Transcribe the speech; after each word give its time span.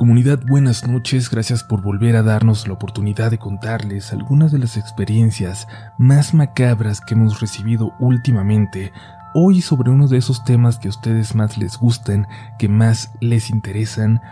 Comunidad, 0.00 0.40
buenas 0.46 0.88
noches, 0.88 1.28
gracias 1.28 1.62
por 1.62 1.82
volver 1.82 2.16
a 2.16 2.22
darnos 2.22 2.66
la 2.66 2.72
oportunidad 2.72 3.30
de 3.30 3.36
contarles 3.36 4.14
algunas 4.14 4.50
de 4.50 4.58
las 4.58 4.78
experiencias 4.78 5.68
más 5.98 6.32
macabras 6.32 7.02
que 7.02 7.12
hemos 7.12 7.38
recibido 7.38 7.92
últimamente, 8.00 8.94
hoy 9.34 9.60
sobre 9.60 9.90
uno 9.90 10.08
de 10.08 10.16
esos 10.16 10.42
temas 10.42 10.78
que 10.78 10.88
a 10.88 10.90
ustedes 10.92 11.34
más 11.34 11.58
les 11.58 11.76
gustan, 11.76 12.26
que 12.58 12.66
más 12.66 13.12
les 13.20 13.50
interesan. 13.50 14.22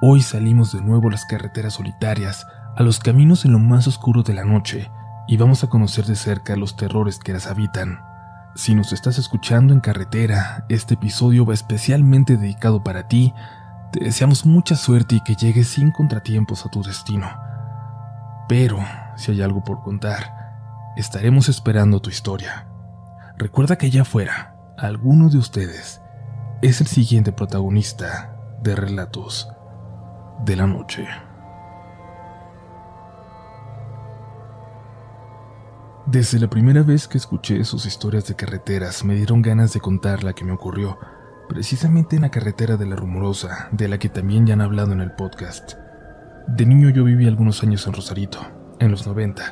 Hoy 0.00 0.22
salimos 0.22 0.72
de 0.72 0.80
nuevo 0.80 1.08
a 1.08 1.10
las 1.10 1.26
carreteras 1.26 1.74
solitarias, 1.74 2.46
a 2.74 2.82
los 2.82 2.98
caminos 2.98 3.44
en 3.44 3.52
lo 3.52 3.58
más 3.58 3.86
oscuro 3.86 4.22
de 4.22 4.32
la 4.32 4.46
noche, 4.46 4.90
y 5.26 5.36
vamos 5.36 5.62
a 5.62 5.68
conocer 5.68 6.06
de 6.06 6.16
cerca 6.16 6.56
los 6.56 6.74
terrores 6.74 7.18
que 7.18 7.34
las 7.34 7.48
habitan. 7.48 7.98
Si 8.54 8.74
nos 8.74 8.94
estás 8.94 9.18
escuchando 9.18 9.74
en 9.74 9.80
carretera, 9.80 10.64
este 10.70 10.94
episodio 10.94 11.44
va 11.44 11.52
especialmente 11.52 12.38
dedicado 12.38 12.82
para 12.82 13.08
ti, 13.08 13.34
te 13.92 14.04
deseamos 14.04 14.44
mucha 14.44 14.76
suerte 14.76 15.16
y 15.16 15.20
que 15.20 15.34
llegues 15.34 15.68
sin 15.68 15.90
contratiempos 15.90 16.66
a 16.66 16.70
tu 16.70 16.82
destino. 16.82 17.26
Pero, 18.48 18.78
si 19.16 19.32
hay 19.32 19.42
algo 19.42 19.64
por 19.64 19.82
contar, 19.82 20.92
estaremos 20.96 21.48
esperando 21.48 22.00
tu 22.00 22.10
historia. 22.10 22.68
Recuerda 23.36 23.76
que 23.76 23.86
allá 23.86 24.02
afuera, 24.02 24.54
alguno 24.76 25.28
de 25.28 25.38
ustedes 25.38 26.00
es 26.60 26.80
el 26.80 26.86
siguiente 26.86 27.32
protagonista 27.32 28.36
de 28.62 28.74
Relatos 28.74 29.48
de 30.44 30.56
la 30.56 30.66
Noche. 30.66 31.06
Desde 36.06 36.38
la 36.38 36.48
primera 36.48 36.82
vez 36.82 37.06
que 37.06 37.18
escuché 37.18 37.62
sus 37.64 37.84
historias 37.84 38.26
de 38.26 38.34
carreteras 38.34 39.04
me 39.04 39.14
dieron 39.14 39.42
ganas 39.42 39.74
de 39.74 39.80
contar 39.80 40.24
la 40.24 40.32
que 40.32 40.44
me 40.44 40.52
ocurrió 40.52 40.98
precisamente 41.48 42.16
en 42.16 42.22
la 42.22 42.30
carretera 42.30 42.76
de 42.76 42.86
la 42.86 42.94
Rumorosa, 42.94 43.68
de 43.72 43.88
la 43.88 43.98
que 43.98 44.08
también 44.08 44.46
ya 44.46 44.54
han 44.54 44.60
hablado 44.60 44.92
en 44.92 45.00
el 45.00 45.12
podcast. 45.12 45.74
De 46.46 46.66
niño 46.66 46.90
yo 46.90 47.04
viví 47.04 47.26
algunos 47.26 47.62
años 47.62 47.86
en 47.86 47.94
Rosarito, 47.94 48.38
en 48.78 48.90
los 48.90 49.06
90, 49.06 49.42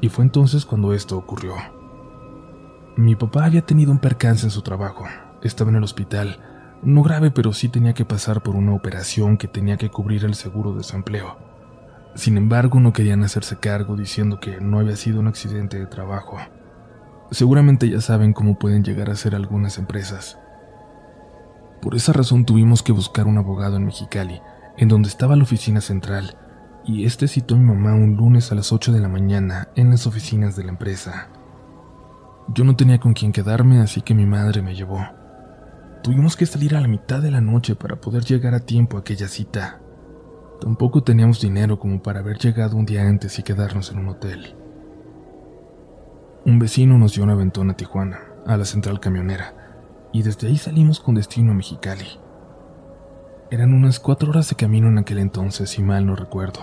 y 0.00 0.08
fue 0.10 0.24
entonces 0.24 0.64
cuando 0.66 0.92
esto 0.92 1.16
ocurrió. 1.16 1.54
Mi 2.96 3.16
papá 3.16 3.46
había 3.46 3.62
tenido 3.62 3.90
un 3.90 3.98
percance 3.98 4.46
en 4.46 4.50
su 4.50 4.62
trabajo, 4.62 5.04
estaba 5.42 5.70
en 5.70 5.76
el 5.76 5.84
hospital, 5.84 6.38
no 6.82 7.02
grave 7.02 7.30
pero 7.30 7.52
sí 7.52 7.68
tenía 7.68 7.94
que 7.94 8.04
pasar 8.04 8.42
por 8.42 8.54
una 8.54 8.74
operación 8.74 9.38
que 9.38 9.48
tenía 9.48 9.78
que 9.78 9.88
cubrir 9.88 10.24
el 10.24 10.34
seguro 10.34 10.72
de 10.72 10.78
desempleo. 10.78 11.38
Sin 12.14 12.36
embargo, 12.36 12.78
no 12.78 12.92
querían 12.92 13.24
hacerse 13.24 13.56
cargo 13.56 13.96
diciendo 13.96 14.38
que 14.38 14.60
no 14.60 14.78
había 14.78 14.94
sido 14.94 15.18
un 15.20 15.26
accidente 15.26 15.78
de 15.78 15.86
trabajo. 15.86 16.36
Seguramente 17.30 17.88
ya 17.88 18.00
saben 18.00 18.32
cómo 18.32 18.58
pueden 18.58 18.84
llegar 18.84 19.10
a 19.10 19.16
ser 19.16 19.34
algunas 19.34 19.78
empresas. 19.78 20.38
Por 21.84 21.94
esa 21.94 22.14
razón 22.14 22.46
tuvimos 22.46 22.82
que 22.82 22.92
buscar 22.92 23.26
un 23.26 23.36
abogado 23.36 23.76
en 23.76 23.84
Mexicali, 23.84 24.40
en 24.78 24.88
donde 24.88 25.10
estaba 25.10 25.36
la 25.36 25.42
oficina 25.42 25.82
central, 25.82 26.34
y 26.82 27.04
este 27.04 27.28
citó 27.28 27.56
a 27.56 27.58
mi 27.58 27.66
mamá 27.66 27.92
un 27.92 28.16
lunes 28.16 28.50
a 28.50 28.54
las 28.54 28.72
8 28.72 28.90
de 28.90 29.00
la 29.00 29.08
mañana 29.08 29.68
en 29.76 29.90
las 29.90 30.06
oficinas 30.06 30.56
de 30.56 30.64
la 30.64 30.70
empresa. 30.70 31.28
Yo 32.48 32.64
no 32.64 32.74
tenía 32.74 32.98
con 33.00 33.12
quién 33.12 33.32
quedarme, 33.32 33.80
así 33.80 34.00
que 34.00 34.14
mi 34.14 34.24
madre 34.24 34.62
me 34.62 34.74
llevó. 34.74 34.98
Tuvimos 36.02 36.36
que 36.36 36.46
salir 36.46 36.74
a 36.74 36.80
la 36.80 36.88
mitad 36.88 37.20
de 37.20 37.30
la 37.30 37.42
noche 37.42 37.76
para 37.76 37.96
poder 37.96 38.24
llegar 38.24 38.54
a 38.54 38.60
tiempo 38.60 38.96
a 38.96 39.00
aquella 39.00 39.28
cita. 39.28 39.78
Tampoco 40.62 41.02
teníamos 41.02 41.42
dinero 41.42 41.78
como 41.78 42.02
para 42.02 42.20
haber 42.20 42.38
llegado 42.38 42.78
un 42.78 42.86
día 42.86 43.06
antes 43.06 43.38
y 43.38 43.42
quedarnos 43.42 43.92
en 43.92 43.98
un 43.98 44.08
hotel. 44.08 44.56
Un 46.46 46.58
vecino 46.58 46.96
nos 46.96 47.12
dio 47.12 47.24
una 47.24 47.34
ventona 47.34 47.72
a 47.72 47.76
Tijuana, 47.76 48.20
a 48.46 48.56
la 48.56 48.64
central 48.64 49.00
camionera, 49.00 49.63
y 50.14 50.22
desde 50.22 50.46
ahí 50.46 50.56
salimos 50.56 51.00
con 51.00 51.16
destino 51.16 51.50
a 51.50 51.54
Mexicali. 51.56 52.06
Eran 53.50 53.74
unas 53.74 53.98
cuatro 53.98 54.30
horas 54.30 54.48
de 54.48 54.54
camino 54.54 54.86
en 54.86 54.96
aquel 54.96 55.18
entonces, 55.18 55.70
si 55.70 55.82
mal 55.82 56.06
no 56.06 56.14
recuerdo. 56.14 56.60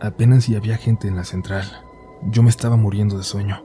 Apenas 0.00 0.42
si 0.42 0.56
había 0.56 0.76
gente 0.76 1.06
en 1.06 1.14
la 1.14 1.22
central. 1.22 1.64
Yo 2.24 2.42
me 2.42 2.50
estaba 2.50 2.76
muriendo 2.76 3.16
de 3.16 3.22
sueño, 3.22 3.62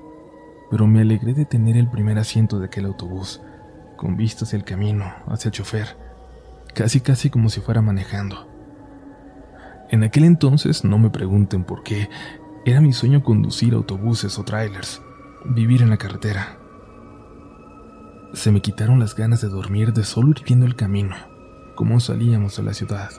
pero 0.70 0.86
me 0.86 1.02
alegré 1.02 1.34
de 1.34 1.46
tener 1.46 1.76
el 1.76 1.90
primer 1.90 2.20
asiento 2.20 2.60
de 2.60 2.68
aquel 2.68 2.86
autobús, 2.86 3.42
con 3.98 4.16
vista 4.16 4.46
hacia 4.46 4.58
el 4.58 4.64
camino, 4.64 5.12
hacia 5.26 5.50
el 5.50 5.54
chofer, 5.54 5.98
casi 6.76 7.02
casi 7.02 7.32
como 7.32 7.50
si 7.50 7.62
fuera 7.62 7.82
manejando. 7.82 8.48
En 9.90 10.04
aquel 10.04 10.24
entonces, 10.26 10.84
no 10.84 11.00
me 11.00 11.10
pregunten 11.10 11.64
por 11.64 11.82
qué, 11.82 12.10
era 12.64 12.80
mi 12.80 12.94
sueño 12.94 13.24
conducir 13.24 13.74
autobuses 13.74 14.38
o 14.38 14.44
trailers, 14.44 15.02
vivir 15.46 15.82
en 15.82 15.90
la 15.90 15.98
carretera. 15.98 16.59
Se 18.34 18.52
me 18.52 18.62
quitaron 18.62 19.00
las 19.00 19.16
ganas 19.16 19.42
de 19.42 19.50
dormir 19.50 19.92
de 19.92 20.04
solo 20.04 20.30
ir 20.30 20.44
viendo 20.46 20.68
el 20.68 20.76
camino, 20.76 21.16
cómo 21.74 22.00
salíamos 22.00 22.58
de 22.58 22.64
la 22.64 22.74
ciudad. 22.74 23.10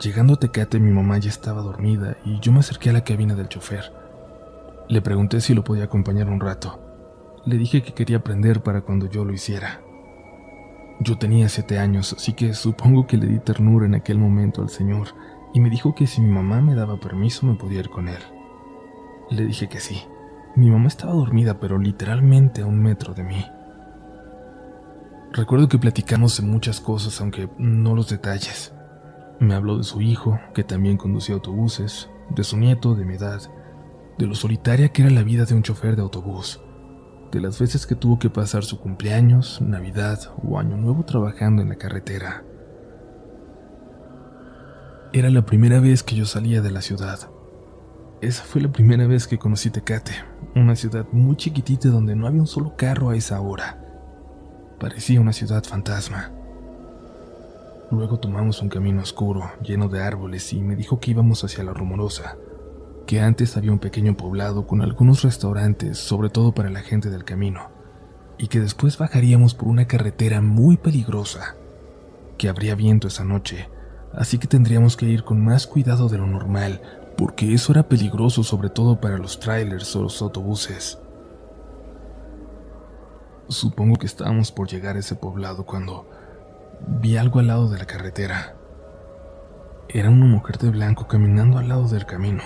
Llegando 0.00 0.34
a 0.34 0.36
Tecate 0.36 0.80
mi 0.80 0.90
mamá 0.90 1.18
ya 1.18 1.28
estaba 1.28 1.60
dormida 1.60 2.16
y 2.24 2.40
yo 2.40 2.50
me 2.50 2.60
acerqué 2.60 2.88
a 2.88 2.94
la 2.94 3.04
cabina 3.04 3.34
del 3.34 3.48
chofer. 3.48 3.92
Le 4.88 5.02
pregunté 5.02 5.42
si 5.42 5.52
lo 5.52 5.64
podía 5.64 5.84
acompañar 5.84 6.28
un 6.28 6.40
rato. 6.40 6.80
Le 7.44 7.58
dije 7.58 7.82
que 7.82 7.92
quería 7.92 8.18
aprender 8.18 8.62
para 8.62 8.80
cuando 8.80 9.06
yo 9.06 9.22
lo 9.24 9.34
hiciera. 9.34 9.82
Yo 11.00 11.18
tenía 11.18 11.50
siete 11.50 11.78
años, 11.78 12.14
así 12.14 12.32
que 12.32 12.54
supongo 12.54 13.06
que 13.06 13.18
le 13.18 13.26
di 13.26 13.38
ternura 13.38 13.84
en 13.84 13.94
aquel 13.94 14.18
momento 14.18 14.62
al 14.62 14.70
señor 14.70 15.08
y 15.52 15.60
me 15.60 15.68
dijo 15.68 15.94
que 15.94 16.06
si 16.06 16.22
mi 16.22 16.30
mamá 16.30 16.62
me 16.62 16.74
daba 16.74 16.98
permiso 16.98 17.44
me 17.44 17.54
podía 17.54 17.80
ir 17.80 17.90
con 17.90 18.08
él. 18.08 18.20
Le 19.30 19.44
dije 19.44 19.68
que 19.68 19.78
sí. 19.78 20.02
Mi 20.54 20.70
mamá 20.70 20.88
estaba 20.88 21.14
dormida, 21.14 21.58
pero 21.58 21.78
literalmente 21.78 22.62
a 22.62 22.66
un 22.66 22.82
metro 22.82 23.14
de 23.14 23.24
mí. 23.24 23.46
Recuerdo 25.32 25.68
que 25.68 25.78
platicamos 25.78 26.36
de 26.36 26.46
muchas 26.46 26.78
cosas, 26.78 27.18
aunque 27.22 27.48
no 27.56 27.94
los 27.94 28.10
detalles. 28.10 28.74
Me 29.40 29.54
habló 29.54 29.78
de 29.78 29.84
su 29.84 30.02
hijo, 30.02 30.38
que 30.54 30.62
también 30.62 30.98
conducía 30.98 31.34
autobuses, 31.34 32.10
de 32.28 32.44
su 32.44 32.58
nieto 32.58 32.94
de 32.94 33.06
mi 33.06 33.14
edad, 33.14 33.40
de 34.18 34.26
lo 34.26 34.34
solitaria 34.34 34.90
que 34.90 35.02
era 35.02 35.10
la 35.10 35.22
vida 35.22 35.46
de 35.46 35.54
un 35.54 35.62
chofer 35.62 35.96
de 35.96 36.02
autobús, 36.02 36.60
de 37.30 37.40
las 37.40 37.58
veces 37.58 37.86
que 37.86 37.94
tuvo 37.94 38.18
que 38.18 38.28
pasar 38.28 38.62
su 38.62 38.78
cumpleaños, 38.78 39.62
Navidad 39.62 40.20
o 40.44 40.58
Año 40.58 40.76
Nuevo 40.76 41.04
trabajando 41.04 41.62
en 41.62 41.70
la 41.70 41.76
carretera. 41.76 42.44
Era 45.14 45.30
la 45.30 45.46
primera 45.46 45.80
vez 45.80 46.02
que 46.02 46.14
yo 46.14 46.26
salía 46.26 46.60
de 46.60 46.70
la 46.70 46.82
ciudad. 46.82 47.30
Esa 48.22 48.44
fue 48.44 48.60
la 48.60 48.70
primera 48.70 49.08
vez 49.08 49.26
que 49.26 49.36
conocí 49.36 49.68
Tecate, 49.70 50.12
una 50.54 50.76
ciudad 50.76 51.04
muy 51.10 51.34
chiquitita 51.34 51.88
donde 51.88 52.14
no 52.14 52.28
había 52.28 52.40
un 52.40 52.46
solo 52.46 52.76
carro 52.76 53.10
a 53.10 53.16
esa 53.16 53.40
hora. 53.40 53.84
Parecía 54.78 55.20
una 55.20 55.32
ciudad 55.32 55.64
fantasma. 55.64 56.30
Luego 57.90 58.20
tomamos 58.20 58.62
un 58.62 58.68
camino 58.68 59.02
oscuro, 59.02 59.50
lleno 59.60 59.88
de 59.88 60.04
árboles, 60.04 60.52
y 60.52 60.60
me 60.60 60.76
dijo 60.76 61.00
que 61.00 61.10
íbamos 61.10 61.42
hacia 61.42 61.64
la 61.64 61.72
Rumorosa, 61.72 62.36
que 63.08 63.20
antes 63.20 63.56
había 63.56 63.72
un 63.72 63.80
pequeño 63.80 64.16
poblado 64.16 64.68
con 64.68 64.82
algunos 64.82 65.22
restaurantes, 65.22 65.98
sobre 65.98 66.30
todo 66.30 66.54
para 66.54 66.70
la 66.70 66.82
gente 66.82 67.10
del 67.10 67.24
camino, 67.24 67.70
y 68.38 68.46
que 68.46 68.60
después 68.60 68.98
bajaríamos 68.98 69.54
por 69.54 69.66
una 69.66 69.88
carretera 69.88 70.40
muy 70.40 70.76
peligrosa, 70.76 71.56
que 72.38 72.48
habría 72.48 72.76
viento 72.76 73.08
esa 73.08 73.24
noche, 73.24 73.68
así 74.14 74.38
que 74.38 74.46
tendríamos 74.46 74.96
que 74.96 75.06
ir 75.06 75.24
con 75.24 75.44
más 75.44 75.66
cuidado 75.66 76.08
de 76.08 76.18
lo 76.18 76.28
normal, 76.28 77.01
porque 77.22 77.54
eso 77.54 77.70
era 77.70 77.84
peligroso 77.84 78.42
sobre 78.42 78.68
todo 78.68 79.00
para 79.00 79.16
los 79.16 79.38
trailers 79.38 79.94
o 79.94 80.02
los 80.02 80.20
autobuses. 80.20 80.98
Supongo 83.48 83.94
que 83.94 84.06
estábamos 84.06 84.50
por 84.50 84.66
llegar 84.66 84.96
a 84.96 84.98
ese 84.98 85.14
poblado 85.14 85.64
cuando 85.64 86.10
vi 87.00 87.16
algo 87.16 87.38
al 87.38 87.46
lado 87.46 87.68
de 87.70 87.78
la 87.78 87.84
carretera. 87.84 88.56
Era 89.88 90.10
una 90.10 90.26
mujer 90.26 90.58
de 90.58 90.70
blanco 90.70 91.06
caminando 91.06 91.58
al 91.58 91.68
lado 91.68 91.86
del 91.86 92.06
camino. 92.06 92.42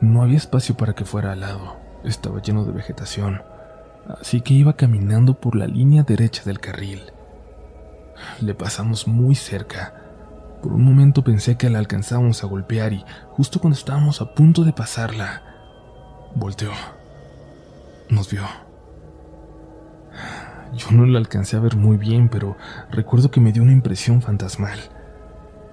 No 0.00 0.22
había 0.22 0.38
espacio 0.38 0.76
para 0.76 0.94
que 0.94 1.04
fuera 1.04 1.30
al 1.30 1.42
lado, 1.42 1.76
estaba 2.02 2.42
lleno 2.42 2.64
de 2.64 2.72
vegetación, 2.72 3.40
así 4.20 4.40
que 4.40 4.54
iba 4.54 4.72
caminando 4.72 5.34
por 5.34 5.54
la 5.54 5.68
línea 5.68 6.02
derecha 6.02 6.42
del 6.42 6.58
carril. 6.58 7.12
Le 8.40 8.52
pasamos 8.56 9.06
muy 9.06 9.36
cerca, 9.36 10.01
por 10.62 10.72
un 10.72 10.84
momento 10.84 11.24
pensé 11.24 11.56
que 11.56 11.68
la 11.68 11.80
alcanzábamos 11.80 12.44
a 12.44 12.46
golpear 12.46 12.92
y 12.92 13.04
justo 13.30 13.60
cuando 13.60 13.76
estábamos 13.76 14.20
a 14.20 14.32
punto 14.32 14.62
de 14.62 14.72
pasarla, 14.72 15.42
volteó. 16.36 16.70
Nos 18.08 18.30
vio. 18.30 18.42
Yo 20.74 20.90
no 20.92 21.04
la 21.04 21.18
alcancé 21.18 21.56
a 21.56 21.60
ver 21.60 21.76
muy 21.76 21.96
bien, 21.96 22.28
pero 22.28 22.56
recuerdo 22.90 23.30
que 23.30 23.40
me 23.40 23.52
dio 23.52 23.62
una 23.62 23.72
impresión 23.72 24.22
fantasmal. 24.22 24.78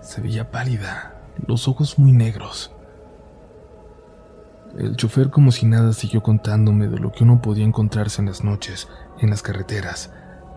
Se 0.01 0.21
veía 0.21 0.49
pálida, 0.49 1.21
los 1.45 1.67
ojos 1.67 1.99
muy 1.99 2.11
negros. 2.11 2.71
El 4.77 4.95
chofer 4.95 5.29
como 5.29 5.51
si 5.51 5.65
nada 5.65 5.93
siguió 5.93 6.23
contándome 6.23 6.87
de 6.87 6.97
lo 6.97 7.11
que 7.11 7.23
uno 7.23 7.41
podía 7.41 7.65
encontrarse 7.65 8.21
en 8.21 8.27
las 8.27 8.43
noches, 8.43 8.87
en 9.19 9.29
las 9.29 9.41
carreteras, 9.41 10.11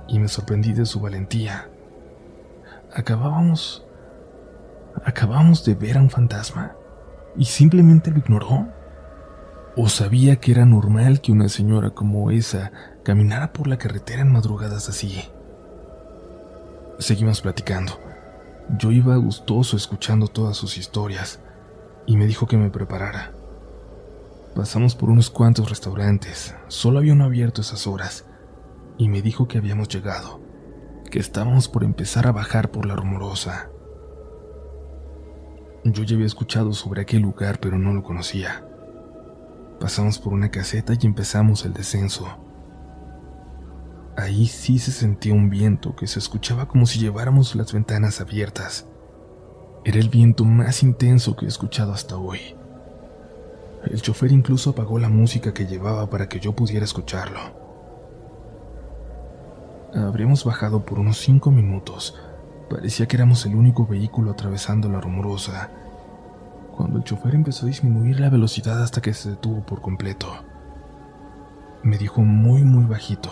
y 0.09 0.19
me 0.19 0.29
sorprendí 0.29 0.73
de 0.73 0.87
su 0.87 1.01
valentía. 1.01 1.69
Acabábamos 2.95 3.85
acabamos 5.05 5.65
de 5.65 5.75
ver 5.75 5.99
a 5.99 6.03
un 6.03 6.11
fantasma 6.11 6.77
y 7.37 7.45
simplemente 7.45 8.11
lo 8.11 8.19
ignoró? 8.19 8.69
¿O 9.77 9.89
sabía 9.89 10.37
que 10.37 10.53
era 10.53 10.67
normal 10.67 11.21
que 11.21 11.33
una 11.33 11.49
señora 11.49 11.91
como 11.91 12.31
esa 12.31 12.73
caminara 13.05 13.53
por 13.53 13.67
la 13.67 13.79
carretera 13.79 14.23
en 14.23 14.33
madrugadas 14.33 14.89
así? 14.89 15.25
Seguimos 16.99 17.41
platicando. 17.41 17.99
Yo 18.79 18.93
iba 18.93 19.17
gustoso 19.17 19.77
escuchando 19.77 20.29
todas 20.29 20.57
sus 20.57 20.77
historias 20.77 21.41
y 22.07 22.17
me 22.17 22.27
dijo 22.27 22.47
que 22.47 22.57
me 22.57 22.71
preparara. 22.71 23.33
Pasamos 24.55 24.95
por 24.95 25.09
unos 25.09 25.31
cuantos 25.31 25.71
restaurantes, 25.71 26.55
solo 26.69 26.99
había 26.99 27.15
uno 27.15 27.25
abierto 27.25 27.63
esas 27.63 27.87
horas, 27.87 28.27
y 28.99 29.09
me 29.09 29.23
dijo 29.23 29.49
que 29.49 29.57
habíamos 29.57 29.89
llegado, 29.89 30.41
que 31.11 31.19
estábamos 31.19 31.69
por 31.69 31.85
empezar 31.85 32.27
a 32.27 32.33
bajar 32.33 32.71
por 32.71 32.85
la 32.85 32.95
rumorosa. 32.95 33.72
Yo 35.85 36.05
ya 36.05 36.15
había 36.15 36.27
escuchado 36.27 36.73
sobre 36.73 37.03
aquel 37.03 37.23
lugar, 37.23 37.59
pero 37.59 37.77
no 37.77 37.93
lo 37.93 38.05
conocía. 38.05 38.65
Pasamos 39.81 40.21
por 40.21 40.33
una 40.33 40.51
caseta 40.51 40.93
y 40.95 41.07
empezamos 41.07 41.65
el 41.65 41.73
descenso. 41.73 42.27
Ahí 44.17 44.47
sí 44.47 44.79
se 44.79 44.93
sentía 44.93 45.35
un 45.35 45.51
viento 45.51 45.97
que 45.97 46.07
se 46.07 46.21
escuchaba 46.21 46.69
como 46.69 46.87
si 46.87 47.01
lleváramos 47.01 47.57
las 47.57 47.73
ventanas 47.73 48.21
abiertas. 48.21 48.87
Era 49.85 49.99
el 49.99 50.09
viento 50.09 50.45
más 50.45 50.85
intenso 50.85 51.35
que 51.35 51.47
he 51.47 51.49
escuchado 51.49 51.93
hasta 51.93 52.17
hoy. 52.17 52.55
El 53.85 54.01
chofer 54.01 54.31
incluso 54.31 54.71
apagó 54.71 55.01
la 55.01 55.09
música 55.09 55.53
que 55.53 55.67
llevaba 55.67 56.09
para 56.09 56.29
que 56.29 56.39
yo 56.39 56.53
pudiera 56.53 56.85
escucharlo. 56.85 57.41
Habríamos 59.93 60.45
bajado 60.45 60.87
por 60.87 61.01
unos 61.01 61.19
cinco 61.19 61.51
minutos. 61.51 62.15
Parecía 62.73 63.07
que 63.07 63.17
éramos 63.17 63.45
el 63.45 63.55
único 63.55 63.87
vehículo 63.87 64.31
atravesando 64.31 64.89
la 64.89 64.99
rumorosa, 64.99 65.69
cuando 66.75 66.97
el 66.97 67.05
chofer 67.05 67.35
empezó 67.35 67.67
a 67.67 67.69
disminuir 67.69 68.19
la 68.19 68.31
velocidad 68.31 68.83
hasta 68.83 69.03
que 69.03 69.13
se 69.13 69.29
detuvo 69.29 69.61
por 69.61 69.83
completo. 69.83 70.29
Me 71.83 71.99
dijo 71.99 72.23
muy 72.23 72.65
muy 72.65 72.87
bajito 72.87 73.31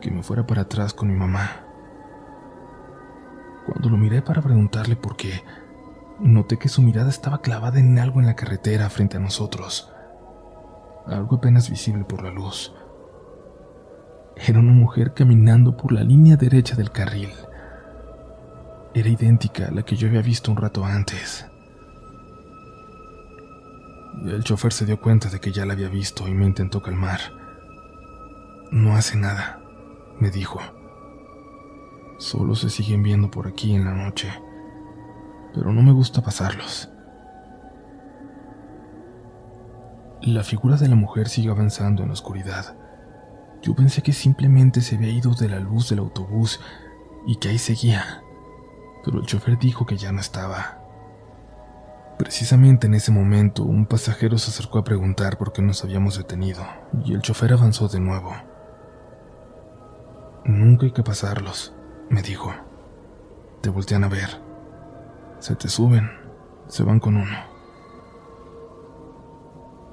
que 0.00 0.10
me 0.10 0.22
fuera 0.22 0.46
para 0.46 0.62
atrás 0.62 0.94
con 0.94 1.08
mi 1.08 1.14
mamá. 1.14 1.50
Cuando 3.66 3.90
lo 3.90 3.98
miré 3.98 4.22
para 4.22 4.40
preguntarle 4.40 4.96
por 4.96 5.16
qué, 5.16 5.42
noté 6.18 6.56
que 6.56 6.70
su 6.70 6.80
mirada 6.80 7.10
estaba 7.10 7.42
clavada 7.42 7.78
en 7.78 7.98
algo 7.98 8.20
en 8.20 8.26
la 8.26 8.36
carretera 8.36 8.88
frente 8.88 9.18
a 9.18 9.20
nosotros, 9.20 9.92
algo 11.06 11.36
apenas 11.36 11.68
visible 11.68 12.04
por 12.04 12.22
la 12.22 12.30
luz. 12.30 12.72
Era 14.34 14.60
una 14.60 14.72
mujer 14.72 15.12
caminando 15.12 15.76
por 15.76 15.92
la 15.92 16.02
línea 16.02 16.38
derecha 16.38 16.74
del 16.74 16.90
carril. 16.90 17.28
Era 18.92 19.08
idéntica 19.08 19.68
a 19.68 19.70
la 19.70 19.84
que 19.84 19.96
yo 19.96 20.08
había 20.08 20.22
visto 20.22 20.50
un 20.50 20.56
rato 20.56 20.84
antes. 20.84 21.46
El 24.24 24.42
chofer 24.42 24.72
se 24.72 24.84
dio 24.84 25.00
cuenta 25.00 25.28
de 25.28 25.40
que 25.40 25.52
ya 25.52 25.64
la 25.64 25.74
había 25.74 25.88
visto 25.88 26.26
y 26.26 26.34
me 26.34 26.44
intentó 26.44 26.82
calmar. 26.82 27.20
No 28.72 28.96
hace 28.96 29.16
nada, 29.16 29.60
me 30.18 30.30
dijo. 30.30 30.60
Solo 32.18 32.54
se 32.54 32.68
siguen 32.68 33.02
viendo 33.02 33.30
por 33.30 33.46
aquí 33.46 33.74
en 33.74 33.84
la 33.84 33.94
noche, 33.94 34.28
pero 35.54 35.72
no 35.72 35.82
me 35.82 35.92
gusta 35.92 36.20
pasarlos. 36.20 36.90
La 40.22 40.42
figura 40.42 40.76
de 40.76 40.88
la 40.88 40.96
mujer 40.96 41.28
sigue 41.28 41.48
avanzando 41.48 42.02
en 42.02 42.08
la 42.08 42.12
oscuridad. 42.12 42.76
Yo 43.62 43.74
pensé 43.74 44.02
que 44.02 44.12
simplemente 44.12 44.80
se 44.80 44.96
había 44.96 45.12
ido 45.12 45.34
de 45.34 45.48
la 45.48 45.60
luz 45.60 45.88
del 45.88 46.00
autobús 46.00 46.60
y 47.26 47.36
que 47.36 47.48
ahí 47.48 47.58
seguía, 47.58 48.22
pero 49.04 49.20
el 49.20 49.26
chofer 49.26 49.58
dijo 49.58 49.86
que 49.86 49.96
ya 49.96 50.12
no 50.12 50.20
estaba. 50.20 50.78
Precisamente 52.18 52.86
en 52.86 52.94
ese 52.94 53.12
momento, 53.12 53.62
un 53.64 53.86
pasajero 53.86 54.36
se 54.36 54.50
acercó 54.50 54.78
a 54.78 54.84
preguntar 54.84 55.38
por 55.38 55.52
qué 55.52 55.62
nos 55.62 55.82
habíamos 55.84 56.18
detenido, 56.18 56.62
y 57.04 57.14
el 57.14 57.22
chofer 57.22 57.52
avanzó 57.52 57.88
de 57.88 58.00
nuevo. 58.00 58.34
Nunca 60.44 60.84
hay 60.84 60.92
que 60.92 61.02
pasarlos, 61.02 61.74
me 62.10 62.22
dijo. 62.22 62.52
Te 63.62 63.70
voltean 63.70 64.04
a 64.04 64.08
ver. 64.08 64.40
Se 65.38 65.54
te 65.54 65.68
suben, 65.68 66.10
se 66.68 66.82
van 66.82 67.00
con 67.00 67.16
uno. 67.16 67.36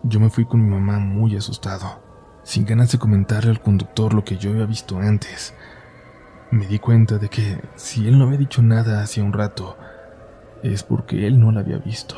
Yo 0.04 0.20
me 0.20 0.30
fui 0.30 0.46
con 0.46 0.64
mi 0.64 0.70
mamá 0.70 1.00
muy 1.00 1.36
asustado, 1.36 2.02
sin 2.44 2.66
ganas 2.66 2.92
de 2.92 3.00
comentarle 3.00 3.52
al 3.52 3.62
conductor 3.62 4.14
lo 4.14 4.24
que 4.24 4.38
yo 4.38 4.52
había 4.52 4.66
visto 4.66 4.98
antes. 4.98 5.54
Me 6.50 6.66
di 6.66 6.80
cuenta 6.80 7.18
de 7.18 7.28
que 7.28 7.62
si 7.76 8.08
él 8.08 8.18
no 8.18 8.26
había 8.26 8.38
dicho 8.38 8.62
nada 8.62 9.02
hacía 9.02 9.24
un 9.24 9.34
rato, 9.34 9.78
es 10.64 10.82
porque 10.82 11.28
él 11.28 11.40
no 11.40 11.52
la 11.52 11.60
había 11.60 11.78
visto, 11.78 12.16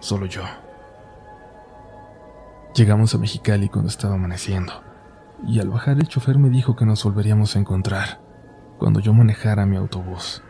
solo 0.00 0.26
yo. 0.26 0.42
Llegamos 2.74 3.14
a 3.14 3.18
Mexicali 3.18 3.70
cuando 3.70 3.88
estaba 3.88 4.14
amaneciendo, 4.14 4.72
y 5.46 5.60
al 5.60 5.70
bajar 5.70 5.98
el 5.98 6.08
chofer 6.08 6.38
me 6.38 6.50
dijo 6.50 6.76
que 6.76 6.84
nos 6.84 7.02
volveríamos 7.04 7.56
a 7.56 7.58
encontrar 7.58 8.20
cuando 8.78 9.00
yo 9.00 9.14
manejara 9.14 9.64
mi 9.64 9.76
autobús. 9.76 10.42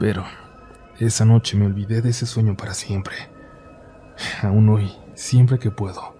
Pero 0.00 0.24
esa 0.98 1.26
noche 1.26 1.58
me 1.58 1.66
olvidé 1.66 2.00
de 2.00 2.10
ese 2.10 2.24
sueño 2.24 2.56
para 2.56 2.72
siempre. 2.72 3.14
Aún 4.42 4.70
hoy, 4.70 4.90
siempre 5.14 5.58
que 5.58 5.70
puedo, 5.70 6.16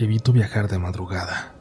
evito 0.00 0.32
viajar 0.32 0.66
de 0.66 0.78
madrugada. 0.78 1.53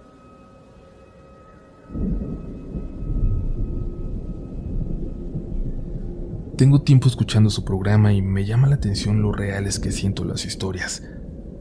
Tengo 6.63 6.80
tiempo 6.80 7.10
escuchando 7.10 7.50
su 7.50 7.65
programa 7.65 8.13
y 8.13 8.21
me 8.21 8.45
llama 8.45 8.69
la 8.69 8.75
atención 8.75 9.21
lo 9.21 9.33
reales 9.33 9.80
que 9.80 9.92
siento 9.92 10.24
las 10.24 10.45
historias, 10.45 11.04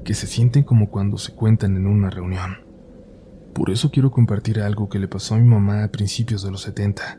que 0.04 0.14
se 0.14 0.28
sienten 0.28 0.62
como 0.62 0.90
cuando 0.90 1.18
se 1.18 1.34
cuentan 1.34 1.76
en 1.76 1.88
una 1.88 2.08
reunión. 2.08 2.58
Por 3.52 3.70
eso 3.70 3.90
quiero 3.90 4.12
compartir 4.12 4.60
algo 4.60 4.88
que 4.88 5.00
le 5.00 5.08
pasó 5.08 5.34
a 5.34 5.38
mi 5.38 5.48
mamá 5.48 5.82
a 5.82 5.90
principios 5.90 6.44
de 6.44 6.52
los 6.52 6.62
70. 6.62 7.18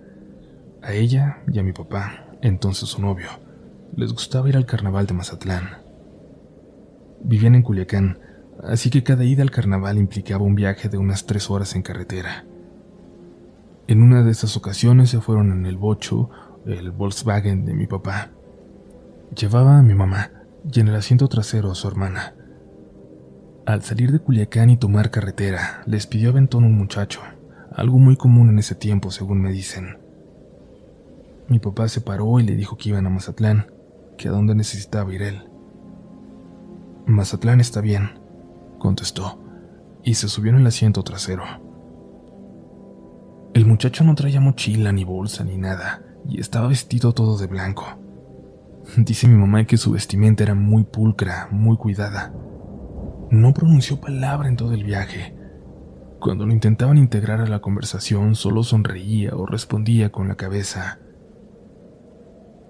A 0.81 0.93
ella 0.93 1.43
y 1.51 1.59
a 1.59 1.63
mi 1.63 1.73
papá, 1.73 2.25
entonces 2.41 2.87
su 2.87 3.01
novio, 3.01 3.27
les 3.97 4.13
gustaba 4.13 4.47
ir 4.47 4.55
al 4.55 4.65
carnaval 4.65 5.05
de 5.05 5.15
Mazatlán. 5.15 5.79
Vivían 7.21 7.55
en 7.55 7.63
Culiacán, 7.63 8.17
así 8.63 8.91
que 8.91 9.03
cada 9.03 9.25
ida 9.25 9.43
al 9.43 9.51
carnaval 9.51 9.97
implicaba 9.97 10.45
un 10.45 10.55
viaje 10.55 10.87
de 10.87 10.97
unas 10.97 11.25
tres 11.25 11.49
horas 11.49 11.75
en 11.75 11.81
carretera. 11.81 12.45
En 13.87 14.01
una 14.01 14.23
de 14.23 14.31
esas 14.31 14.55
ocasiones 14.55 15.09
se 15.09 15.19
fueron 15.19 15.51
en 15.51 15.65
el 15.65 15.75
bocho 15.75 16.29
el 16.65 16.91
Volkswagen 16.91 17.65
de 17.65 17.73
mi 17.73 17.87
papá. 17.87 18.31
Llevaba 19.35 19.79
a 19.79 19.83
mi 19.83 19.93
mamá 19.93 20.31
y 20.71 20.79
en 20.79 20.87
el 20.87 20.95
asiento 20.95 21.27
trasero 21.27 21.71
a 21.71 21.75
su 21.75 21.87
hermana. 21.87 22.35
Al 23.65 23.81
salir 23.81 24.11
de 24.11 24.19
Culiacán 24.19 24.69
y 24.69 24.77
tomar 24.77 25.11
carretera, 25.11 25.83
les 25.85 26.07
pidió 26.07 26.29
aventón 26.29 26.63
un 26.63 26.77
muchacho, 26.77 27.21
algo 27.71 27.97
muy 27.97 28.15
común 28.15 28.49
en 28.49 28.59
ese 28.59 28.75
tiempo, 28.75 29.11
según 29.11 29.41
me 29.41 29.51
dicen. 29.51 29.97
Mi 31.47 31.59
papá 31.59 31.87
se 31.87 32.01
paró 32.01 32.39
y 32.39 32.43
le 32.43 32.55
dijo 32.55 32.77
que 32.77 32.89
iban 32.89 33.05
a 33.05 33.09
Mazatlán, 33.09 33.67
que 34.17 34.27
a 34.27 34.31
dónde 34.31 34.55
necesitaba 34.55 35.13
ir 35.13 35.21
él. 35.21 35.49
Mazatlán 37.05 37.59
está 37.59 37.81
bien, 37.81 38.19
contestó, 38.79 39.39
y 40.03 40.13
se 40.15 40.27
subió 40.27 40.51
en 40.51 40.59
el 40.59 40.67
asiento 40.67 41.03
trasero. 41.03 41.43
El 43.53 43.65
muchacho 43.65 44.03
no 44.03 44.15
traía 44.15 44.39
mochila 44.39 44.91
ni 44.91 45.03
bolsa 45.03 45.43
ni 45.43 45.57
nada, 45.57 46.01
y 46.27 46.39
estaba 46.39 46.67
vestido 46.67 47.13
todo 47.13 47.37
de 47.37 47.47
blanco. 47.47 47.85
Dice 48.97 49.27
mi 49.27 49.35
mamá 49.35 49.65
que 49.65 49.77
su 49.77 49.91
vestimenta 49.91 50.43
era 50.43 50.55
muy 50.55 50.83
pulcra, 50.83 51.47
muy 51.51 51.77
cuidada. 51.77 52.33
No 53.31 53.53
pronunció 53.53 53.99
palabra 53.99 54.47
en 54.47 54.57
todo 54.57 54.73
el 54.73 54.83
viaje. 54.83 55.35
Cuando 56.19 56.45
lo 56.45 56.53
intentaban 56.53 56.97
integrar 56.97 57.41
a 57.41 57.47
la 57.47 57.59
conversación, 57.59 58.35
solo 58.35 58.63
sonreía 58.63 59.35
o 59.35 59.45
respondía 59.45 60.11
con 60.11 60.27
la 60.27 60.35
cabeza. 60.35 60.99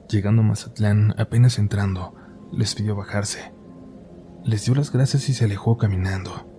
Llegando 0.09 0.41
a 0.41 0.45
Mazatlán, 0.45 1.13
apenas 1.17 1.59
entrando, 1.59 2.15
les 2.51 2.75
pidió 2.75 2.95
bajarse. 2.95 3.53
Les 4.43 4.65
dio 4.65 4.75
las 4.75 4.91
gracias 4.91 5.29
y 5.29 5.33
se 5.33 5.45
alejó 5.45 5.77
caminando. 5.77 6.49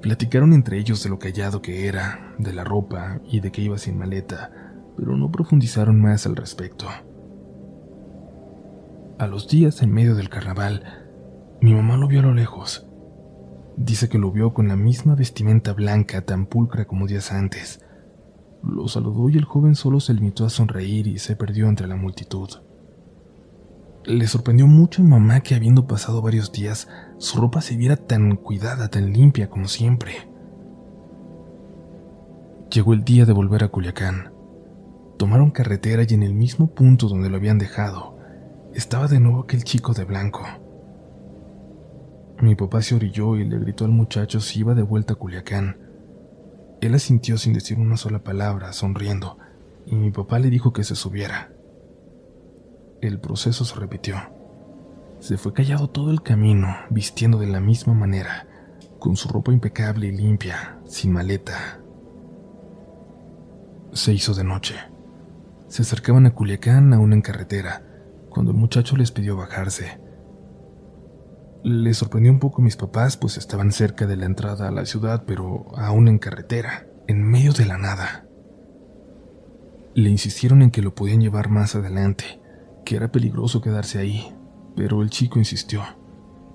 Platicaron 0.00 0.52
entre 0.52 0.78
ellos 0.78 1.02
de 1.02 1.10
lo 1.10 1.18
callado 1.18 1.62
que 1.62 1.86
era, 1.86 2.34
de 2.38 2.52
la 2.52 2.64
ropa 2.64 3.20
y 3.24 3.40
de 3.40 3.50
que 3.50 3.62
iba 3.62 3.78
sin 3.78 3.98
maleta, 3.98 4.63
pero 4.96 5.16
no 5.16 5.30
profundizaron 5.30 6.00
más 6.00 6.26
al 6.26 6.36
respecto. 6.36 6.86
A 9.18 9.26
los 9.26 9.48
días 9.48 9.82
en 9.82 9.92
medio 9.92 10.14
del 10.14 10.28
carnaval, 10.28 10.82
mi 11.60 11.72
mamá 11.72 11.96
lo 11.96 12.08
vio 12.08 12.20
a 12.20 12.24
lo 12.24 12.34
lejos. 12.34 12.86
Dice 13.76 14.08
que 14.08 14.18
lo 14.18 14.30
vio 14.30 14.52
con 14.52 14.68
la 14.68 14.76
misma 14.76 15.14
vestimenta 15.14 15.72
blanca 15.72 16.22
tan 16.22 16.46
pulcra 16.46 16.84
como 16.84 17.06
días 17.06 17.32
antes. 17.32 17.80
Lo 18.62 18.88
saludó 18.88 19.28
y 19.30 19.36
el 19.36 19.44
joven 19.44 19.74
solo 19.74 20.00
se 20.00 20.14
limitó 20.14 20.44
a 20.44 20.50
sonreír 20.50 21.06
y 21.06 21.18
se 21.18 21.36
perdió 21.36 21.68
entre 21.68 21.86
la 21.86 21.96
multitud. 21.96 22.48
Le 24.04 24.26
sorprendió 24.26 24.66
mucho 24.66 25.00
a 25.00 25.04
mi 25.04 25.10
mamá 25.10 25.40
que 25.40 25.54
habiendo 25.54 25.86
pasado 25.86 26.20
varios 26.20 26.52
días, 26.52 26.88
su 27.16 27.40
ropa 27.40 27.62
se 27.62 27.76
viera 27.76 27.96
tan 27.96 28.36
cuidada, 28.36 28.88
tan 28.88 29.12
limpia 29.12 29.48
como 29.48 29.66
siempre. 29.66 30.28
Llegó 32.70 32.92
el 32.92 33.04
día 33.04 33.24
de 33.24 33.32
volver 33.32 33.64
a 33.64 33.68
Culiacán. 33.68 34.33
Tomaron 35.16 35.50
carretera 35.50 36.04
y 36.08 36.14
en 36.14 36.22
el 36.22 36.34
mismo 36.34 36.74
punto 36.74 37.08
donde 37.08 37.30
lo 37.30 37.36
habían 37.36 37.58
dejado, 37.58 38.18
estaba 38.74 39.06
de 39.06 39.20
nuevo 39.20 39.42
aquel 39.42 39.62
chico 39.62 39.92
de 39.92 40.04
blanco. 40.04 40.44
Mi 42.40 42.56
papá 42.56 42.82
se 42.82 42.96
orilló 42.96 43.36
y 43.36 43.44
le 43.44 43.58
gritó 43.58 43.84
al 43.84 43.92
muchacho 43.92 44.40
si 44.40 44.60
iba 44.60 44.74
de 44.74 44.82
vuelta 44.82 45.14
a 45.14 45.16
Culiacán. 45.16 45.78
Él 46.80 46.94
asintió 46.94 47.38
sin 47.38 47.52
decir 47.52 47.78
una 47.78 47.96
sola 47.96 48.24
palabra, 48.24 48.72
sonriendo, 48.72 49.38
y 49.86 49.94
mi 49.94 50.10
papá 50.10 50.40
le 50.40 50.50
dijo 50.50 50.72
que 50.72 50.82
se 50.82 50.96
subiera. 50.96 51.52
El 53.00 53.20
proceso 53.20 53.64
se 53.64 53.76
repitió. 53.76 54.16
Se 55.20 55.38
fue 55.38 55.52
callado 55.52 55.88
todo 55.88 56.10
el 56.10 56.22
camino, 56.22 56.74
vistiendo 56.90 57.38
de 57.38 57.46
la 57.46 57.60
misma 57.60 57.94
manera, 57.94 58.48
con 58.98 59.16
su 59.16 59.28
ropa 59.28 59.52
impecable 59.52 60.08
y 60.08 60.12
limpia, 60.12 60.80
sin 60.86 61.12
maleta. 61.12 61.80
Se 63.92 64.12
hizo 64.12 64.34
de 64.34 64.42
noche. 64.42 64.74
Se 65.74 65.82
acercaban 65.82 66.24
a 66.24 66.30
Culiacán 66.36 66.92
aún 66.92 67.12
en 67.12 67.20
carretera, 67.20 67.82
cuando 68.30 68.52
el 68.52 68.56
muchacho 68.56 68.96
les 68.96 69.10
pidió 69.10 69.36
bajarse. 69.36 70.00
Les 71.64 71.98
sorprendió 71.98 72.30
un 72.30 72.38
poco 72.38 72.62
a 72.62 72.64
mis 72.64 72.76
papás, 72.76 73.16
pues 73.16 73.36
estaban 73.38 73.72
cerca 73.72 74.06
de 74.06 74.16
la 74.16 74.26
entrada 74.26 74.68
a 74.68 74.70
la 74.70 74.86
ciudad, 74.86 75.24
pero 75.26 75.66
aún 75.76 76.06
en 76.06 76.20
carretera, 76.20 76.86
en 77.08 77.24
medio 77.24 77.52
de 77.52 77.66
la 77.66 77.76
nada. 77.76 78.24
Le 79.94 80.10
insistieron 80.10 80.62
en 80.62 80.70
que 80.70 80.80
lo 80.80 80.94
podían 80.94 81.20
llevar 81.20 81.48
más 81.48 81.74
adelante, 81.74 82.40
que 82.84 82.94
era 82.94 83.10
peligroso 83.10 83.60
quedarse 83.60 83.98
ahí, 83.98 84.32
pero 84.76 85.02
el 85.02 85.10
chico 85.10 85.40
insistió. 85.40 85.82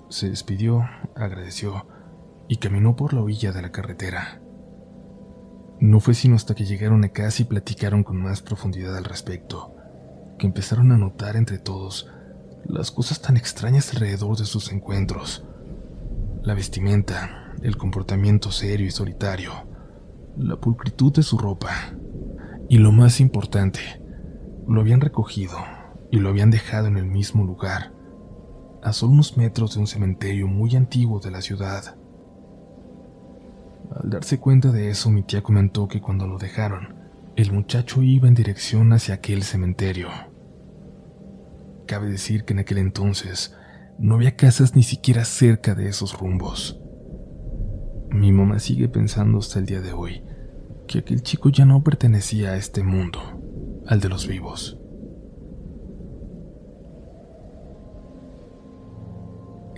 Se 0.08 0.30
despidió, 0.30 0.88
agradeció 1.14 1.86
y 2.48 2.56
caminó 2.56 2.96
por 2.96 3.12
la 3.12 3.20
orilla 3.20 3.52
de 3.52 3.60
la 3.60 3.70
carretera. 3.70 4.40
No 5.80 5.98
fue 5.98 6.12
sino 6.12 6.36
hasta 6.36 6.54
que 6.54 6.66
llegaron 6.66 7.04
a 7.04 7.08
casa 7.08 7.40
y 7.40 7.46
platicaron 7.46 8.04
con 8.04 8.20
más 8.20 8.42
profundidad 8.42 8.94
al 8.98 9.04
respecto, 9.04 9.74
que 10.38 10.46
empezaron 10.46 10.92
a 10.92 10.98
notar 10.98 11.36
entre 11.36 11.58
todos 11.58 12.06
las 12.66 12.90
cosas 12.90 13.22
tan 13.22 13.38
extrañas 13.38 13.94
alrededor 13.94 14.36
de 14.36 14.44
sus 14.44 14.72
encuentros. 14.72 15.42
La 16.42 16.52
vestimenta, 16.52 17.54
el 17.62 17.78
comportamiento 17.78 18.50
serio 18.50 18.86
y 18.86 18.90
solitario, 18.90 19.52
la 20.36 20.56
pulcritud 20.56 21.14
de 21.14 21.22
su 21.22 21.38
ropa, 21.38 21.70
y 22.68 22.76
lo 22.76 22.92
más 22.92 23.18
importante, 23.18 23.80
lo 24.68 24.82
habían 24.82 25.00
recogido 25.00 25.58
y 26.10 26.18
lo 26.18 26.28
habían 26.28 26.50
dejado 26.50 26.88
en 26.88 26.98
el 26.98 27.06
mismo 27.06 27.44
lugar, 27.44 27.94
a 28.82 28.92
solo 28.92 29.12
unos 29.12 29.38
metros 29.38 29.74
de 29.74 29.80
un 29.80 29.86
cementerio 29.86 30.46
muy 30.46 30.76
antiguo 30.76 31.20
de 31.20 31.30
la 31.30 31.40
ciudad. 31.40 31.96
Al 33.94 34.10
darse 34.10 34.38
cuenta 34.38 34.70
de 34.70 34.90
eso, 34.90 35.10
mi 35.10 35.22
tía 35.22 35.42
comentó 35.42 35.88
que 35.88 36.00
cuando 36.00 36.26
lo 36.26 36.38
dejaron, 36.38 36.94
el 37.36 37.52
muchacho 37.52 38.02
iba 38.02 38.28
en 38.28 38.34
dirección 38.34 38.92
hacia 38.92 39.14
aquel 39.14 39.42
cementerio. 39.42 40.08
Cabe 41.86 42.08
decir 42.08 42.44
que 42.44 42.52
en 42.52 42.60
aquel 42.60 42.78
entonces 42.78 43.56
no 43.98 44.14
había 44.14 44.36
casas 44.36 44.76
ni 44.76 44.82
siquiera 44.82 45.24
cerca 45.24 45.74
de 45.74 45.88
esos 45.88 46.18
rumbos. 46.18 46.80
Mi 48.10 48.32
mamá 48.32 48.58
sigue 48.58 48.88
pensando 48.88 49.38
hasta 49.38 49.58
el 49.58 49.66
día 49.66 49.80
de 49.80 49.92
hoy 49.92 50.22
que 50.88 50.98
aquel 50.98 51.22
chico 51.22 51.50
ya 51.50 51.64
no 51.64 51.84
pertenecía 51.84 52.50
a 52.50 52.56
este 52.56 52.82
mundo, 52.82 53.20
al 53.86 54.00
de 54.00 54.08
los 54.08 54.26
vivos. 54.26 54.79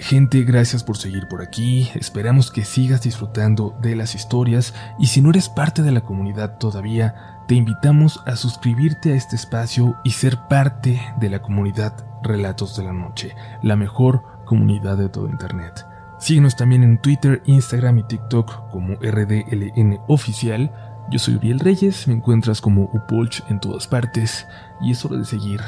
Gente, 0.02 0.42
gracias 0.42 0.82
por 0.82 0.96
seguir 0.96 1.28
por 1.28 1.42
aquí. 1.42 1.88
Esperamos 1.94 2.50
que 2.50 2.64
sigas 2.64 3.02
disfrutando 3.02 3.78
de 3.80 3.94
las 3.94 4.16
historias 4.16 4.74
y 4.98 5.06
si 5.06 5.22
no 5.22 5.30
eres 5.30 5.48
parte 5.48 5.82
de 5.82 5.92
la 5.92 6.00
comunidad 6.00 6.58
todavía, 6.58 7.44
te 7.46 7.54
invitamos 7.54 8.20
a 8.26 8.34
suscribirte 8.34 9.12
a 9.12 9.14
este 9.14 9.36
espacio 9.36 9.96
y 10.02 10.10
ser 10.10 10.38
parte 10.48 11.00
de 11.20 11.30
la 11.30 11.40
comunidad 11.40 12.04
Relatos 12.20 12.76
de 12.76 12.82
la 12.82 12.92
Noche, 12.92 13.36
la 13.62 13.76
mejor 13.76 14.24
comunidad 14.44 14.98
de 14.98 15.08
todo 15.08 15.28
Internet. 15.28 15.86
Síguenos 16.18 16.56
también 16.56 16.82
en 16.82 16.98
Twitter, 16.98 17.40
Instagram 17.46 18.00
y 18.00 18.02
TikTok 18.02 18.70
como 18.70 18.94
RDLN 18.96 20.00
Oficial. 20.08 20.72
Yo 21.12 21.20
soy 21.20 21.36
Uriel 21.36 21.60
Reyes, 21.60 22.08
me 22.08 22.14
encuentras 22.14 22.60
como 22.60 22.90
Upolch 22.92 23.44
en 23.48 23.60
todas 23.60 23.86
partes 23.86 24.48
y 24.80 24.90
es 24.90 25.04
hora 25.04 25.18
de 25.18 25.24
seguir, 25.24 25.60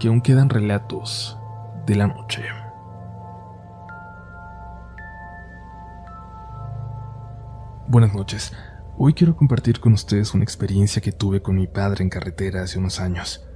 que 0.00 0.08
aún 0.08 0.22
quedan 0.22 0.50
relatos 0.50 1.38
de 1.86 1.94
la 1.94 2.08
noche. 2.08 2.42
Buenas 7.88 8.14
noches. 8.14 8.52
Hoy 8.98 9.14
quiero 9.14 9.36
compartir 9.36 9.78
con 9.78 9.92
ustedes 9.92 10.34
una 10.34 10.42
experiencia 10.42 11.00
que 11.00 11.12
tuve 11.12 11.40
con 11.40 11.54
mi 11.54 11.68
padre 11.68 12.02
en 12.02 12.10
carretera 12.10 12.62
hace 12.62 12.80
unos 12.80 12.98
años. 12.98 13.46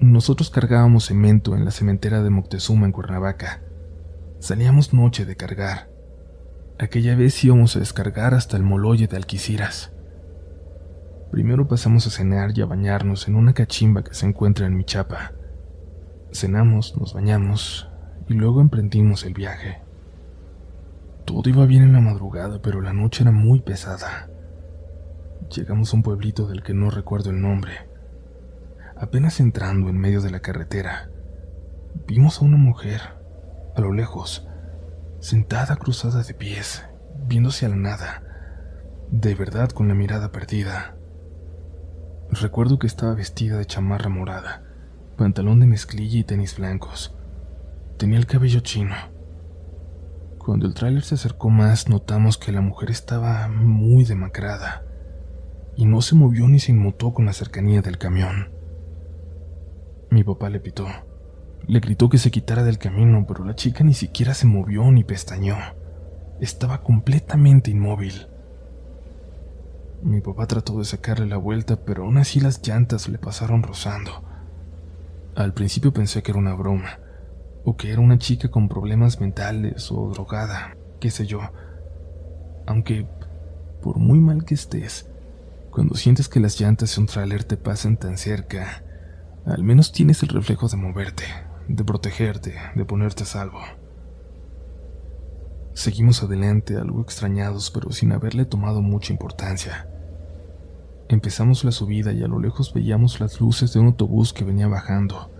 Nosotros 0.00 0.50
cargábamos 0.50 1.06
cemento 1.06 1.54
en 1.54 1.64
la 1.64 1.70
cementera 1.70 2.20
de 2.24 2.30
Moctezuma 2.30 2.86
en 2.86 2.90
Cuernavaca. 2.90 3.62
Salíamos 4.40 4.92
noche 4.92 5.24
de 5.24 5.36
cargar. 5.36 5.88
Aquella 6.80 7.14
vez 7.14 7.44
íbamos 7.44 7.76
a 7.76 7.78
descargar 7.78 8.34
hasta 8.34 8.56
el 8.56 8.64
moloye 8.64 9.06
de 9.06 9.16
Alquiciras. 9.16 9.92
Primero 11.30 11.68
pasamos 11.68 12.08
a 12.08 12.10
cenar 12.10 12.58
y 12.58 12.62
a 12.62 12.66
bañarnos 12.66 13.28
en 13.28 13.36
una 13.36 13.54
cachimba 13.54 14.02
que 14.02 14.14
se 14.14 14.26
encuentra 14.26 14.66
en 14.66 14.76
Michapa. 14.76 15.32
Cenamos, 16.32 16.96
nos 16.98 17.14
bañamos 17.14 17.88
y 18.28 18.34
luego 18.34 18.60
emprendimos 18.60 19.24
el 19.24 19.34
viaje. 19.34 19.87
Todo 21.28 21.50
iba 21.50 21.66
bien 21.66 21.82
en 21.82 21.92
la 21.92 22.00
madrugada, 22.00 22.62
pero 22.62 22.80
la 22.80 22.94
noche 22.94 23.22
era 23.22 23.32
muy 23.32 23.60
pesada. 23.60 24.30
Llegamos 25.54 25.92
a 25.92 25.96
un 25.98 26.02
pueblito 26.02 26.46
del 26.46 26.62
que 26.62 26.72
no 26.72 26.90
recuerdo 26.90 27.28
el 27.28 27.42
nombre. 27.42 27.86
Apenas 28.96 29.38
entrando 29.38 29.90
en 29.90 29.98
medio 29.98 30.22
de 30.22 30.30
la 30.30 30.40
carretera, 30.40 31.10
vimos 32.06 32.40
a 32.40 32.46
una 32.46 32.56
mujer, 32.56 33.02
a 33.76 33.80
lo 33.82 33.92
lejos, 33.92 34.48
sentada 35.20 35.76
cruzada 35.76 36.22
de 36.22 36.32
pies, 36.32 36.86
viéndose 37.26 37.66
a 37.66 37.68
la 37.68 37.76
nada, 37.76 38.22
de 39.10 39.34
verdad 39.34 39.68
con 39.68 39.86
la 39.86 39.94
mirada 39.94 40.32
perdida. 40.32 40.96
Recuerdo 42.30 42.78
que 42.78 42.86
estaba 42.86 43.12
vestida 43.12 43.58
de 43.58 43.66
chamarra 43.66 44.08
morada, 44.08 44.62
pantalón 45.18 45.60
de 45.60 45.66
mezclilla 45.66 46.20
y 46.20 46.24
tenis 46.24 46.56
blancos. 46.56 47.14
Tenía 47.98 48.16
el 48.16 48.24
cabello 48.24 48.60
chino 48.60 48.94
cuando 50.48 50.66
el 50.66 50.72
tráiler 50.72 51.02
se 51.02 51.16
acercó 51.16 51.50
más, 51.50 51.90
notamos 51.90 52.38
que 52.38 52.52
la 52.52 52.62
mujer 52.62 52.90
estaba 52.90 53.48
muy 53.48 54.04
demacrada 54.04 54.82
y 55.76 55.84
no 55.84 56.00
se 56.00 56.14
movió 56.14 56.48
ni 56.48 56.58
se 56.58 56.72
inmutó 56.72 57.12
con 57.12 57.26
la 57.26 57.34
cercanía 57.34 57.82
del 57.82 57.98
camión. 57.98 58.50
Mi 60.10 60.24
papá 60.24 60.48
le 60.48 60.58
pitó. 60.58 60.86
Le 61.66 61.80
gritó 61.80 62.08
que 62.08 62.16
se 62.16 62.30
quitara 62.30 62.62
del 62.62 62.78
camino, 62.78 63.26
pero 63.28 63.44
la 63.44 63.56
chica 63.56 63.84
ni 63.84 63.92
siquiera 63.92 64.32
se 64.32 64.46
movió 64.46 64.90
ni 64.90 65.04
pestañó. 65.04 65.58
Estaba 66.40 66.82
completamente 66.82 67.70
inmóvil. 67.70 68.28
Mi 70.02 70.22
papá 70.22 70.46
trató 70.46 70.78
de 70.78 70.86
sacarle 70.86 71.26
la 71.26 71.36
vuelta, 71.36 71.84
pero 71.84 72.04
aún 72.04 72.16
así 72.16 72.40
las 72.40 72.66
llantas 72.66 73.06
le 73.10 73.18
pasaron 73.18 73.62
rozando. 73.62 74.24
Al 75.36 75.52
principio 75.52 75.92
pensé 75.92 76.22
que 76.22 76.30
era 76.30 76.40
una 76.40 76.54
broma, 76.54 77.00
o 77.64 77.76
que 77.76 77.92
era 77.92 78.00
una 78.00 78.18
chica 78.18 78.50
con 78.50 78.68
problemas 78.68 79.20
mentales 79.20 79.90
o 79.90 80.10
drogada, 80.10 80.76
qué 81.00 81.10
sé 81.10 81.26
yo. 81.26 81.40
Aunque, 82.66 83.06
por 83.82 83.98
muy 83.98 84.20
mal 84.20 84.44
que 84.44 84.54
estés, 84.54 85.08
cuando 85.70 85.94
sientes 85.94 86.28
que 86.28 86.40
las 86.40 86.60
llantas 86.60 86.94
de 86.94 87.00
un 87.00 87.06
tráiler 87.06 87.44
te 87.44 87.56
pasan 87.56 87.96
tan 87.96 88.18
cerca, 88.18 88.82
al 89.46 89.62
menos 89.62 89.92
tienes 89.92 90.22
el 90.22 90.30
reflejo 90.30 90.68
de 90.68 90.76
moverte, 90.76 91.24
de 91.68 91.84
protegerte, 91.84 92.54
de 92.74 92.84
ponerte 92.84 93.22
a 93.22 93.26
salvo. 93.26 93.60
Seguimos 95.74 96.22
adelante, 96.22 96.76
algo 96.76 97.02
extrañados, 97.02 97.70
pero 97.70 97.92
sin 97.92 98.12
haberle 98.12 98.44
tomado 98.44 98.82
mucha 98.82 99.12
importancia. 99.12 99.88
Empezamos 101.08 101.64
la 101.64 101.70
subida 101.70 102.12
y 102.12 102.22
a 102.22 102.28
lo 102.28 102.40
lejos 102.40 102.74
veíamos 102.74 103.20
las 103.20 103.40
luces 103.40 103.72
de 103.72 103.80
un 103.80 103.86
autobús 103.86 104.32
que 104.32 104.44
venía 104.44 104.66
bajando. 104.66 105.30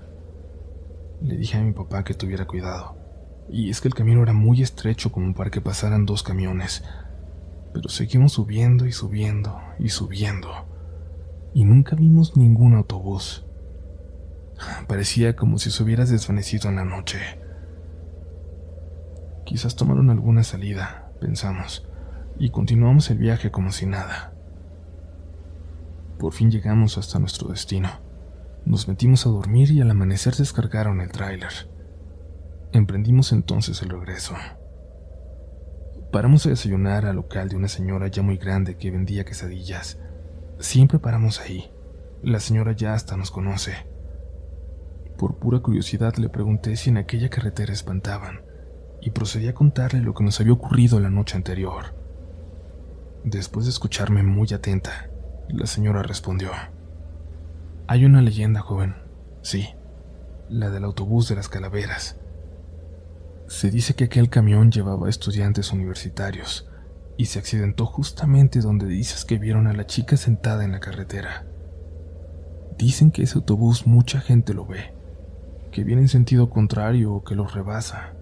Le 1.21 1.37
dije 1.37 1.59
a 1.59 1.63
mi 1.63 1.73
papá 1.73 2.05
que 2.05 2.15
tuviera 2.15 2.47
cuidado. 2.47 2.97
Y 3.51 3.71
es 3.71 3.81
que 3.81 3.89
el 3.89 3.95
camino 3.95 4.23
era 4.23 4.33
muy 4.33 4.63
estrecho 4.63 5.11
como 5.11 5.35
para 5.35 5.51
que 5.51 5.61
pasaran 5.61 6.07
dos 6.07 6.23
camiones. 6.23 6.85
Pero 7.73 7.89
seguimos 7.89 8.33
subiendo 8.33 8.87
y 8.87 8.93
subiendo 8.93 9.61
y 9.79 9.89
subiendo. 9.89 10.51
Y 11.55 11.65
nunca 11.65 11.97
vimos 11.97 12.37
ningún 12.37 12.75
autobús. 12.75 13.45
Parecía 14.87 15.37
como 15.37 15.59
si 15.59 15.71
se 15.71 15.83
hubiera 15.83 16.05
desvanecido 16.05 16.69
en 16.69 16.77
la 16.77 16.85
noche. 16.85 17.19
Quizás 19.45 19.77
tomaron 19.77 20.11
alguna 20.11 20.43
salida, 20.43 21.11
pensamos, 21.21 21.87
y 22.39 22.51
continuamos 22.51 23.11
el 23.11 23.19
viaje 23.19 23.51
como 23.51 23.73
si 23.73 23.87
nada. 23.87 24.35
Por 26.19 26.33
fin 26.33 26.51
llegamos 26.51 26.99
hasta 26.99 27.19
nuestro 27.19 27.49
destino. 27.49 28.08
Nos 28.69 28.87
metimos 28.87 29.25
a 29.25 29.31
dormir 29.31 29.71
y 29.71 29.81
al 29.81 29.91
amanecer 29.91 30.35
descargaron 30.35 31.01
el 31.01 31.11
tráiler. 31.11 31.71
Emprendimos 32.75 33.33
entonces 33.33 33.81
el 33.81 33.89
regreso. 33.89 34.35
Paramos 36.13 36.45
a 36.45 36.51
desayunar 36.51 37.07
al 37.07 37.17
local 37.17 37.49
de 37.49 37.57
una 37.57 37.69
señora 37.69 38.09
ya 38.09 38.21
muy 38.21 38.37
grande 38.37 38.77
que 38.77 38.91
vendía 38.91 39.25
quesadillas. 39.25 39.99
Siempre 40.59 40.99
paramos 40.99 41.41
ahí. 41.41 41.71
La 42.23 42.41
señora 42.41 42.73
ya 42.73 42.93
hasta 42.93 43.17
nos 43.17 43.31
conoce. 43.31 43.73
Por 45.17 45.39
pura 45.39 45.61
curiosidad 45.61 46.17
le 46.17 46.29
pregunté 46.29 46.77
si 46.77 46.91
en 46.91 46.99
aquella 46.99 47.31
carretera 47.31 47.73
espantaban 47.73 48.43
y 49.01 49.13
procedí 49.13 49.49
a 49.49 49.55
contarle 49.55 50.03
lo 50.03 50.13
que 50.13 50.25
nos 50.25 50.41
había 50.41 50.53
ocurrido 50.53 51.01
la 51.01 51.09
noche 51.09 51.39
anterior. 51.39 51.95
Después 53.25 53.65
de 53.65 53.71
escucharme 53.71 54.23
muy 54.23 54.53
atenta, 54.53 55.09
la 55.49 55.65
señora 55.65 56.03
respondió. 56.03 56.51
Hay 57.91 58.05
una 58.05 58.21
leyenda, 58.21 58.61
joven. 58.61 58.97
Sí, 59.41 59.71
la 60.51 60.69
del 60.69 60.85
autobús 60.85 61.27
de 61.31 61.37
las 61.37 61.49
calaveras. 61.49 62.21
Se 63.47 63.71
dice 63.71 63.95
que 63.95 64.05
aquel 64.05 64.29
camión 64.29 64.71
llevaba 64.71 65.09
estudiantes 65.09 65.73
universitarios 65.73 66.69
y 67.17 67.25
se 67.25 67.39
accidentó 67.39 67.87
justamente 67.87 68.61
donde 68.61 68.85
dices 68.85 69.25
que 69.25 69.39
vieron 69.39 69.67
a 69.67 69.73
la 69.73 69.87
chica 69.87 70.19
sentada 70.19 70.67
en 70.67 70.73
la 70.73 70.81
carretera. 70.81 71.47
Dicen 72.77 73.11
que 73.11 73.23
ese 73.23 73.39
autobús 73.39 73.87
mucha 73.87 74.21
gente 74.21 74.53
lo 74.53 74.67
ve, 74.67 74.93
que 75.73 75.83
viene 75.83 76.03
en 76.03 76.09
sentido 76.09 76.51
contrario 76.51 77.15
o 77.15 77.25
que 77.25 77.37
los 77.37 77.55
rebasa, 77.55 78.13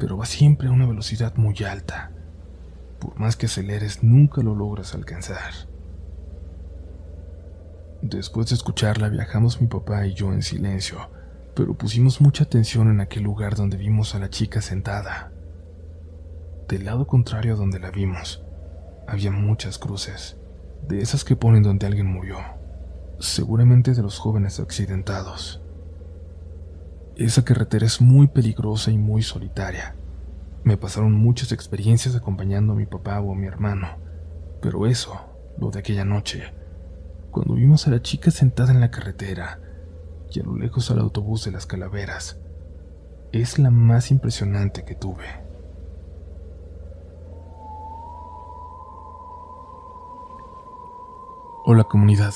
pero 0.00 0.16
va 0.16 0.26
siempre 0.26 0.66
a 0.66 0.72
una 0.72 0.86
velocidad 0.86 1.36
muy 1.36 1.54
alta. 1.62 2.10
Por 2.98 3.16
más 3.20 3.36
que 3.36 3.46
aceleres, 3.46 4.02
nunca 4.02 4.42
lo 4.42 4.56
logras 4.56 4.92
alcanzar. 4.92 5.52
Después 8.02 8.48
de 8.48 8.54
escucharla, 8.54 9.08
viajamos 9.08 9.60
mi 9.60 9.66
papá 9.66 10.06
y 10.06 10.14
yo 10.14 10.32
en 10.32 10.42
silencio, 10.42 11.10
pero 11.54 11.74
pusimos 11.74 12.20
mucha 12.20 12.44
atención 12.44 12.88
en 12.88 13.00
aquel 13.00 13.24
lugar 13.24 13.56
donde 13.56 13.76
vimos 13.76 14.14
a 14.14 14.20
la 14.20 14.30
chica 14.30 14.62
sentada. 14.62 15.32
Del 16.68 16.84
lado 16.84 17.08
contrario 17.08 17.54
a 17.54 17.56
donde 17.56 17.80
la 17.80 17.90
vimos, 17.90 18.44
había 19.08 19.32
muchas 19.32 19.78
cruces, 19.78 20.36
de 20.86 21.00
esas 21.00 21.24
que 21.24 21.34
ponen 21.34 21.64
donde 21.64 21.86
alguien 21.86 22.06
murió, 22.06 22.38
seguramente 23.18 23.94
de 23.94 24.02
los 24.02 24.18
jóvenes 24.18 24.60
accidentados. 24.60 25.60
Esa 27.16 27.44
carretera 27.44 27.84
es 27.84 28.00
muy 28.00 28.28
peligrosa 28.28 28.92
y 28.92 28.98
muy 28.98 29.22
solitaria. 29.22 29.96
Me 30.62 30.76
pasaron 30.76 31.14
muchas 31.14 31.50
experiencias 31.50 32.14
acompañando 32.14 32.74
a 32.74 32.76
mi 32.76 32.86
papá 32.86 33.20
o 33.20 33.32
a 33.32 33.34
mi 33.34 33.48
hermano, 33.48 33.88
pero 34.62 34.86
eso, 34.86 35.18
lo 35.58 35.70
de 35.70 35.80
aquella 35.80 36.04
noche, 36.04 36.52
cuando 37.30 37.54
vimos 37.54 37.86
a 37.86 37.90
la 37.90 38.02
chica 38.02 38.30
sentada 38.30 38.72
en 38.72 38.80
la 38.80 38.90
carretera 38.90 39.60
y 40.30 40.40
a 40.40 40.44
lo 40.44 40.56
lejos 40.56 40.90
al 40.90 40.98
autobús 40.98 41.44
de 41.44 41.52
las 41.52 41.66
calaveras, 41.66 42.38
es 43.32 43.58
la 43.58 43.70
más 43.70 44.10
impresionante 44.10 44.84
que 44.84 44.94
tuve. 44.94 45.24
Hola 51.64 51.84
comunidad, 51.84 52.34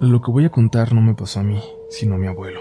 lo 0.00 0.20
que 0.20 0.30
voy 0.30 0.44
a 0.44 0.50
contar 0.50 0.92
no 0.92 1.00
me 1.00 1.14
pasó 1.14 1.40
a 1.40 1.42
mí, 1.42 1.62
sino 1.88 2.16
a 2.16 2.18
mi 2.18 2.26
abuelo. 2.26 2.60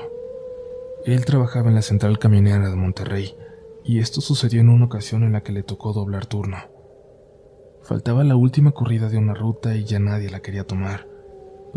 Él 1.06 1.26
trabajaba 1.26 1.70
en 1.70 1.76
la 1.76 1.82
central 1.82 2.18
camionera 2.18 2.70
de 2.70 2.76
Monterrey, 2.76 3.36
y 3.84 4.00
esto 4.00 4.22
sucedió 4.22 4.62
en 4.62 4.70
una 4.70 4.86
ocasión 4.86 5.24
en 5.24 5.34
la 5.34 5.42
que 5.42 5.52
le 5.52 5.64
tocó 5.64 5.94
doblar 5.94 6.26
turno. 6.26 6.58
Faltaba 7.82 8.24
la 8.24 8.36
última 8.36 8.72
corrida 8.72 9.10
de 9.10 9.18
una 9.18 9.34
ruta 9.34 9.76
y 9.76 9.86
ya 9.86 10.00
nadie 10.00 10.30
la 10.30 10.42
quería 10.42 10.66
tomar, 10.66 11.08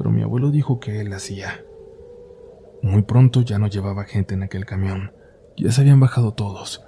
pero 0.01 0.11
mi 0.11 0.23
abuelo 0.23 0.51
dijo 0.51 0.81
que 0.81 1.03
él 1.03 1.13
hacía. 1.13 1.63
Muy 2.81 3.03
pronto 3.03 3.43
ya 3.43 3.59
no 3.59 3.67
llevaba 3.67 4.05
gente 4.05 4.33
en 4.33 4.43
aquel 4.43 4.65
camión, 4.65 5.13
ya 5.59 5.71
se 5.71 5.83
habían 5.83 6.01
bajado 6.01 6.33
todos. 6.33 6.83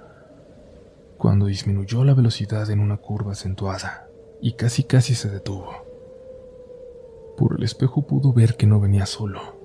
Cuando 1.19 1.45
disminuyó 1.45 2.03
la 2.03 2.15
velocidad 2.15 2.67
en 2.71 2.79
una 2.79 2.97
curva 2.97 3.33
acentuada 3.33 4.07
y 4.41 4.53
casi 4.53 4.83
casi 4.83 5.13
se 5.13 5.29
detuvo. 5.29 5.85
Por 7.37 7.57
el 7.59 7.63
espejo 7.63 8.07
pudo 8.07 8.33
ver 8.33 8.57
que 8.57 8.65
no 8.65 8.79
venía 8.79 9.05
solo 9.05 9.61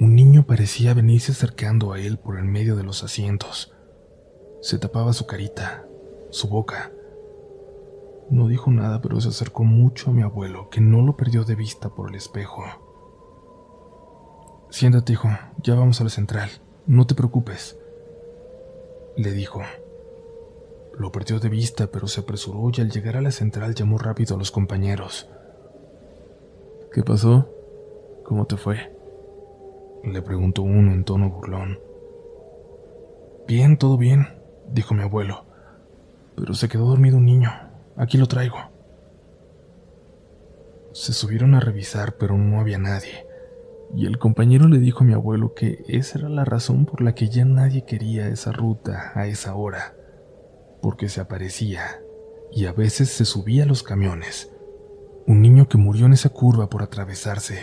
un 0.00 0.14
niño 0.14 0.46
parecía 0.46 0.94
venirse 0.94 1.32
acercando 1.32 1.92
a 1.92 1.98
él 1.98 2.18
por 2.18 2.38
el 2.38 2.44
medio 2.44 2.76
de 2.76 2.84
los 2.84 3.02
asientos. 3.02 3.72
Se 4.60 4.78
tapaba 4.78 5.12
su 5.12 5.26
carita, 5.26 5.88
su 6.30 6.46
boca. 6.46 6.92
No 8.30 8.46
dijo 8.46 8.70
nada, 8.70 9.00
pero 9.00 9.20
se 9.20 9.28
acercó 9.28 9.64
mucho 9.64 10.10
a 10.10 10.12
mi 10.12 10.22
abuelo, 10.22 10.68
que 10.70 10.80
no 10.80 11.02
lo 11.02 11.16
perdió 11.16 11.44
de 11.44 11.54
vista 11.54 11.88
por 11.88 12.10
el 12.10 12.14
espejo. 12.16 12.64
Siéntate, 14.70 15.14
hijo, 15.14 15.28
ya 15.62 15.74
vamos 15.74 16.00
a 16.00 16.04
la 16.04 16.10
central. 16.10 16.50
No 16.86 17.06
te 17.06 17.14
preocupes, 17.14 17.78
le 19.16 19.32
dijo. 19.32 19.62
Lo 20.98 21.10
perdió 21.12 21.38
de 21.40 21.48
vista, 21.48 21.86
pero 21.86 22.06
se 22.06 22.20
apresuró 22.20 22.70
y 22.72 22.80
al 22.80 22.90
llegar 22.90 23.16
a 23.16 23.22
la 23.22 23.30
central 23.30 23.74
llamó 23.74 23.98
rápido 23.98 24.34
a 24.34 24.38
los 24.38 24.50
compañeros. 24.50 25.28
¿Qué 26.92 27.02
pasó? 27.02 27.48
¿Cómo 28.24 28.46
te 28.46 28.56
fue? 28.56 28.94
Le 30.04 30.22
preguntó 30.22 30.62
uno 30.62 30.92
en 30.92 31.04
tono 31.04 31.30
burlón. 31.30 31.78
Bien, 33.46 33.78
todo 33.78 33.96
bien, 33.96 34.28
dijo 34.70 34.94
mi 34.94 35.02
abuelo. 35.02 35.44
Pero 36.36 36.54
se 36.54 36.68
quedó 36.68 36.86
dormido 36.86 37.16
un 37.16 37.26
niño. 37.26 37.50
Aquí 37.98 38.16
lo 38.16 38.26
traigo. 38.26 38.56
Se 40.92 41.12
subieron 41.12 41.56
a 41.56 41.60
revisar, 41.60 42.16
pero 42.16 42.38
no 42.38 42.60
había 42.60 42.78
nadie. 42.78 43.26
Y 43.94 44.06
el 44.06 44.18
compañero 44.18 44.68
le 44.68 44.78
dijo 44.78 45.00
a 45.00 45.06
mi 45.06 45.14
abuelo 45.14 45.54
que 45.54 45.84
esa 45.88 46.18
era 46.18 46.28
la 46.28 46.44
razón 46.44 46.86
por 46.86 47.00
la 47.00 47.14
que 47.14 47.28
ya 47.28 47.44
nadie 47.44 47.84
quería 47.84 48.28
esa 48.28 48.52
ruta 48.52 49.12
a 49.16 49.26
esa 49.26 49.56
hora. 49.56 49.96
Porque 50.80 51.08
se 51.08 51.20
aparecía 51.20 52.00
y 52.52 52.66
a 52.66 52.72
veces 52.72 53.10
se 53.10 53.24
subía 53.24 53.64
a 53.64 53.66
los 53.66 53.82
camiones. 53.82 54.52
Un 55.26 55.42
niño 55.42 55.68
que 55.68 55.76
murió 55.76 56.06
en 56.06 56.12
esa 56.12 56.28
curva 56.28 56.70
por 56.70 56.82
atravesarse. 56.82 57.58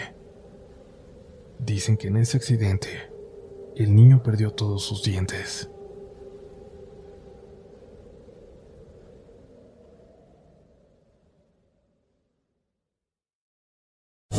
Dicen 1.59 1.95
que 1.95 2.09
en 2.09 2.17
ese 2.17 2.35
accidente, 2.35 2.89
el 3.77 3.95
niño 3.95 4.21
perdió 4.21 4.51
todos 4.51 4.83
sus 4.83 5.01
dientes. 5.01 5.69